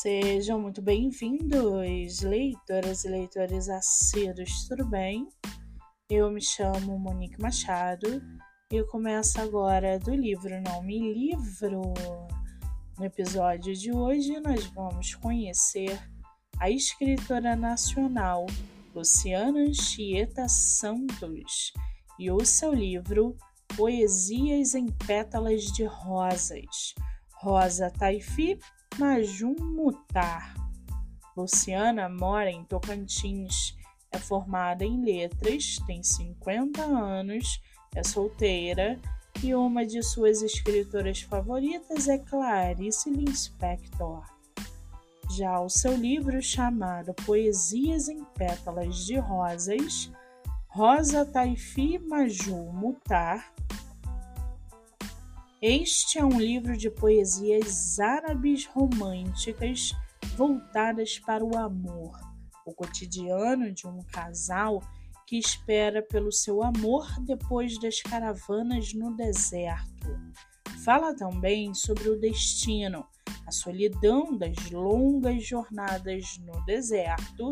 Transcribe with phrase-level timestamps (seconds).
[0.00, 5.28] Sejam muito bem-vindos, leitoras e leitores assíduos, tudo bem?
[6.08, 8.22] Eu me chamo Monique Machado
[8.72, 11.92] e eu começo agora do livro Não Me Livro.
[12.98, 16.00] No episódio de hoje, nós vamos conhecer
[16.58, 18.46] a escritora nacional
[18.94, 21.74] Luciana Anchieta Santos
[22.18, 23.36] e o seu livro
[23.76, 26.94] Poesias em Pétalas de Rosas.
[27.42, 28.58] Rosa Taifi
[28.98, 30.54] Majum Mutar.
[31.36, 33.76] Luciana mora em Tocantins,
[34.10, 37.60] é formada em letras, tem 50 anos,
[37.94, 39.00] é solteira
[39.42, 44.22] e uma de suas escritoras favoritas é Clarice Lispector.
[45.36, 50.10] Já o seu livro chamado Poesias em Pétalas de Rosas,
[50.68, 53.52] Rosa Taifi Maju Mutar,
[55.62, 59.92] este é um livro de poesias árabes românticas
[60.34, 62.18] voltadas para o amor,
[62.64, 64.82] o cotidiano de um casal
[65.26, 70.18] que espera pelo seu amor depois das caravanas no deserto.
[70.82, 73.06] Fala também sobre o destino,
[73.46, 77.50] a solidão das longas jornadas no deserto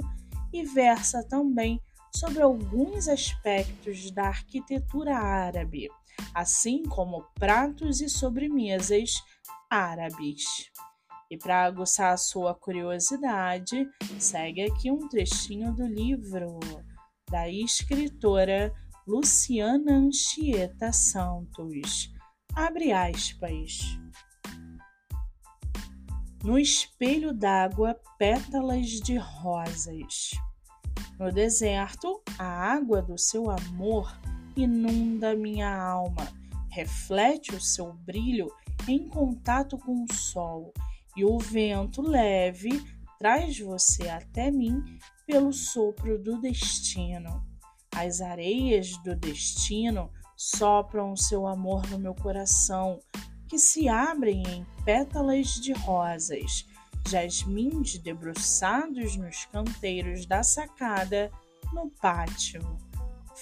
[0.50, 1.78] e versa também
[2.16, 5.90] sobre alguns aspectos da arquitetura árabe
[6.34, 9.22] assim como pratos e sobremesas
[9.70, 10.70] árabes.
[11.30, 13.86] E para aguçar a sua curiosidade,
[14.18, 16.58] segue aqui um trechinho do livro
[17.30, 18.72] da escritora
[19.06, 22.10] Luciana Anchieta Santos.
[22.54, 23.78] Abre aspas.
[26.42, 30.30] No espelho d'água, pétalas de rosas.
[31.18, 34.10] No deserto, a água do seu amor
[34.62, 36.26] inunda minha alma,
[36.70, 38.50] reflete o seu brilho
[38.86, 40.72] em contato com o sol,
[41.16, 42.82] e o vento leve
[43.18, 44.82] traz você até mim
[45.26, 47.44] pelo sopro do destino.
[47.94, 53.00] As areias do destino sopram o seu amor no meu coração,
[53.48, 56.64] que se abrem em pétalas de rosas,
[57.08, 61.30] jasmins debruçados nos canteiros da sacada
[61.72, 62.87] no pátio.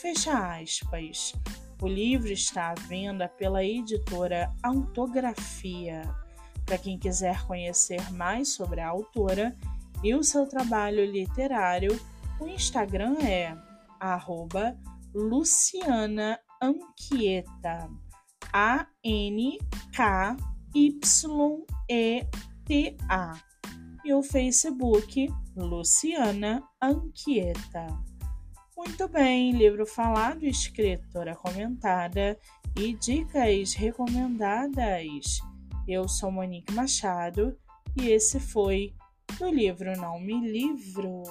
[0.01, 1.33] Fecha aspas.
[1.81, 6.03] O livro está à venda pela editora Autografia.
[6.67, 9.57] Para quem quiser conhecer mais sobre a autora
[10.05, 11.99] e o seu trabalho literário,
[12.39, 13.57] o Instagram é
[15.15, 17.89] Luciana Anquieta.
[18.53, 19.47] A-N-K-Y-E-T-A.
[24.05, 28.16] E o Facebook Luciana Anquieta.
[28.77, 32.39] Muito bem, livro falado, escritora comentada
[32.77, 35.41] e dicas recomendadas.
[35.89, 37.57] Eu sou Monique Machado
[37.97, 38.93] e esse foi
[39.41, 41.23] o livro Não Me Livro.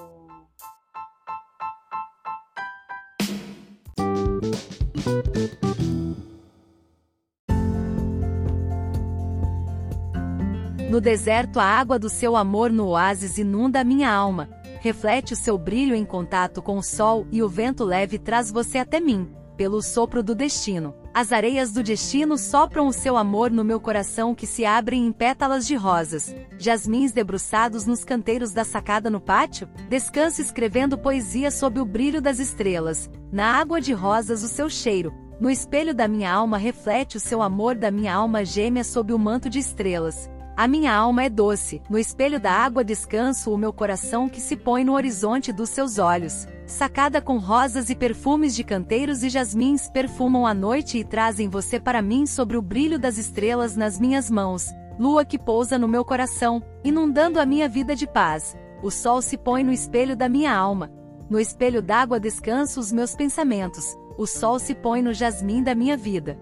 [10.89, 14.55] No deserto, a água do seu amor no oásis inunda minha alma
[14.85, 18.78] reflete o seu brilho em contato com o sol e o vento leve traz você
[18.78, 20.94] até mim, pelo sopro do destino.
[21.12, 25.12] As areias do destino sopram o seu amor no meu coração que se abrem em
[25.12, 31.79] pétalas de rosas, jasmins debruçados nos canteiros da sacada no pátio, descanso escrevendo poesia sob
[31.79, 36.31] o brilho das estrelas, na água de rosas o seu cheiro, no espelho da minha
[36.31, 40.29] alma reflete o seu amor da minha alma gêmea sob o manto de estrelas.
[40.58, 44.56] A minha alma é doce, no espelho da água descanso o meu coração que se
[44.56, 46.48] põe no horizonte dos seus olhos.
[46.66, 51.78] Sacada com rosas e perfumes de canteiros e jasmins perfumam a noite e trazem você
[51.78, 54.68] para mim sobre o brilho das estrelas nas minhas mãos.
[54.98, 58.56] Lua que pousa no meu coração, inundando a minha vida de paz.
[58.82, 60.90] O sol se põe no espelho da minha alma.
[61.30, 63.94] No espelho d'água descanso os meus pensamentos.
[64.18, 66.40] O sol se põe no jasmim da minha vida.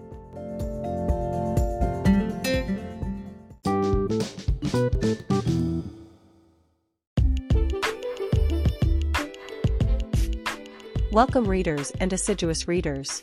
[11.14, 13.22] Welcome readers and assiduous readers.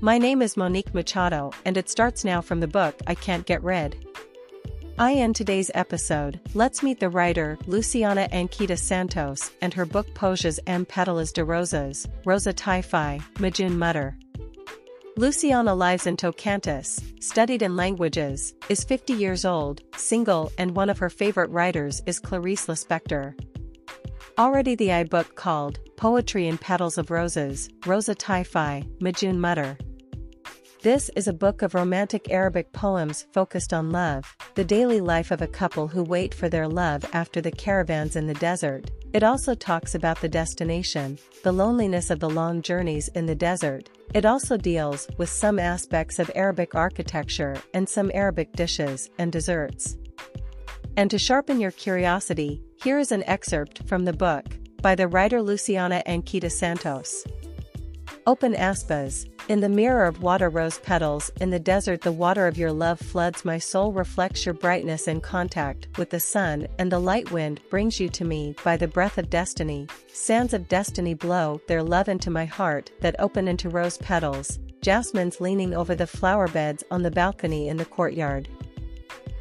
[0.00, 3.64] My name is Monique Machado and it starts now from the book I Can't Get
[3.64, 3.96] Rid.
[4.96, 10.60] I end today's episode, let's meet the writer Luciana Anquita Santos and her book Pojas
[10.68, 10.86] M.
[10.86, 14.16] Petalas de Rosas, Rosa Taifi, Majun Mutter.
[15.16, 20.98] Luciana lives in Tocantins, studied in languages, is 50 years old, single and one of
[20.98, 23.34] her favorite writers is Clarice Lispector.
[24.36, 29.78] Already the I book called Poetry in Petals of Roses, Rosa Taifi, Majun Mutter.
[30.82, 35.40] This is a book of romantic Arabic poems focused on love, the daily life of
[35.40, 38.90] a couple who wait for their love after the caravans in the desert.
[39.12, 43.88] It also talks about the destination, the loneliness of the long journeys in the desert.
[44.14, 49.96] It also deals with some aspects of Arabic architecture and some Arabic dishes and desserts.
[50.96, 54.44] And to sharpen your curiosity, here is an excerpt from the book,
[54.82, 57.24] by the writer Luciana Anquita Santos.
[58.26, 62.58] Open aspas, in the mirror of water rose petals, in the desert the water of
[62.58, 66.98] your love floods my soul reflects your brightness in contact with the sun and the
[66.98, 71.58] light wind brings you to me by the breath of destiny, sands of destiny blow
[71.66, 76.48] their love into my heart that open into rose petals, jasmines leaning over the flower
[76.48, 78.46] beds on the balcony in the courtyard.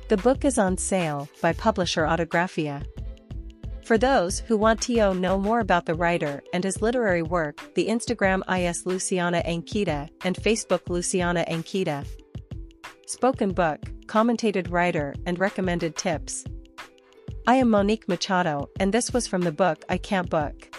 [0.07, 2.86] The book is on sale by publisher Autographia.
[3.86, 7.88] For those who want to know more about the writer and his literary work, the
[7.88, 12.08] Instagram is Luciana Ankita and Facebook Luciana Ankita.
[13.08, 16.46] Spoken book, commentated writer, and recommended tips.
[17.46, 20.73] I am Monique Machado, and this was from the book I Can't Book.